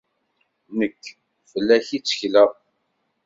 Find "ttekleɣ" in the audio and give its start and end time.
1.99-2.49